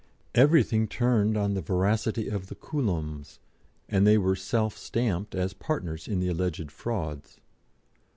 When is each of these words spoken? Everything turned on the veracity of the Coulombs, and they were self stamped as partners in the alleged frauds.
Everything 0.33 0.87
turned 0.87 1.37
on 1.37 1.53
the 1.53 1.61
veracity 1.61 2.27
of 2.27 2.47
the 2.47 2.55
Coulombs, 2.55 3.37
and 3.87 4.07
they 4.07 4.17
were 4.17 4.35
self 4.35 4.75
stamped 4.75 5.35
as 5.35 5.53
partners 5.53 6.07
in 6.07 6.19
the 6.19 6.27
alleged 6.29 6.71
frauds. 6.71 7.39